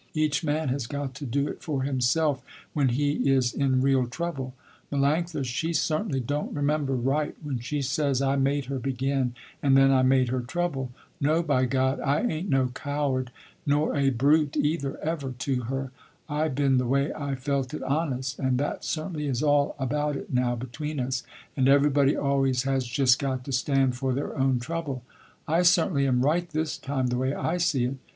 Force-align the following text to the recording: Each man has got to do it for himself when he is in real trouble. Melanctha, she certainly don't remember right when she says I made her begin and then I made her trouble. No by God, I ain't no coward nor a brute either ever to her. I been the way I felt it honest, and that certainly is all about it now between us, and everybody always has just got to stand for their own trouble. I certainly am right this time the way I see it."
Each 0.15 0.43
man 0.43 0.69
has 0.69 0.87
got 0.87 1.13
to 1.13 1.27
do 1.27 1.47
it 1.47 1.61
for 1.61 1.83
himself 1.83 2.43
when 2.73 2.87
he 2.89 3.29
is 3.31 3.53
in 3.53 3.81
real 3.81 4.07
trouble. 4.07 4.55
Melanctha, 4.91 5.45
she 5.45 5.73
certainly 5.73 6.19
don't 6.19 6.55
remember 6.55 6.95
right 6.95 7.35
when 7.43 7.59
she 7.59 7.83
says 7.83 8.19
I 8.19 8.35
made 8.35 8.65
her 8.65 8.79
begin 8.79 9.35
and 9.61 9.77
then 9.77 9.91
I 9.91 10.01
made 10.01 10.29
her 10.29 10.41
trouble. 10.41 10.91
No 11.19 11.43
by 11.43 11.65
God, 11.65 11.99
I 11.99 12.21
ain't 12.23 12.49
no 12.49 12.69
coward 12.69 13.29
nor 13.63 13.95
a 13.95 14.09
brute 14.09 14.57
either 14.57 14.97
ever 15.03 15.33
to 15.37 15.61
her. 15.65 15.91
I 16.27 16.47
been 16.47 16.79
the 16.79 16.87
way 16.87 17.13
I 17.13 17.35
felt 17.35 17.71
it 17.71 17.83
honest, 17.83 18.39
and 18.39 18.57
that 18.57 18.83
certainly 18.83 19.27
is 19.27 19.43
all 19.43 19.75
about 19.77 20.15
it 20.15 20.33
now 20.33 20.55
between 20.55 20.99
us, 20.99 21.21
and 21.55 21.67
everybody 21.69 22.17
always 22.17 22.63
has 22.63 22.87
just 22.87 23.19
got 23.19 23.43
to 23.43 23.51
stand 23.51 23.95
for 23.95 24.13
their 24.15 24.35
own 24.35 24.57
trouble. 24.59 25.03
I 25.47 25.61
certainly 25.61 26.07
am 26.07 26.23
right 26.23 26.49
this 26.49 26.79
time 26.79 27.05
the 27.05 27.17
way 27.19 27.35
I 27.35 27.57
see 27.57 27.85
it." 27.85 27.97